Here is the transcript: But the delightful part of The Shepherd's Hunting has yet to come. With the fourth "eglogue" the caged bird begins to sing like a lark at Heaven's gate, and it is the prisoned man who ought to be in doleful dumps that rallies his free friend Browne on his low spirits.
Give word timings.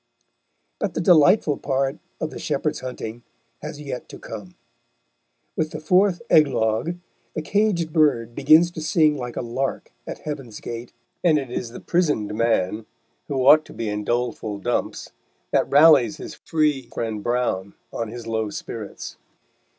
But 0.79 0.95
the 0.95 0.99
delightful 0.99 1.57
part 1.57 1.99
of 2.19 2.31
The 2.31 2.39
Shepherd's 2.39 2.79
Hunting 2.79 3.21
has 3.61 3.79
yet 3.79 4.09
to 4.09 4.17
come. 4.17 4.55
With 5.55 5.69
the 5.69 5.79
fourth 5.79 6.23
"eglogue" 6.27 6.95
the 7.35 7.43
caged 7.43 7.93
bird 7.93 8.33
begins 8.33 8.71
to 8.71 8.81
sing 8.81 9.15
like 9.15 9.35
a 9.37 9.43
lark 9.43 9.91
at 10.07 10.17
Heaven's 10.17 10.59
gate, 10.59 10.91
and 11.23 11.37
it 11.37 11.51
is 11.51 11.69
the 11.69 11.79
prisoned 11.79 12.33
man 12.33 12.87
who 13.27 13.45
ought 13.45 13.63
to 13.65 13.73
be 13.73 13.89
in 13.89 14.03
doleful 14.03 14.57
dumps 14.57 15.11
that 15.51 15.69
rallies 15.69 16.17
his 16.17 16.33
free 16.33 16.87
friend 16.91 17.21
Browne 17.21 17.75
on 17.93 18.07
his 18.07 18.25
low 18.25 18.49
spirits. 18.49 19.17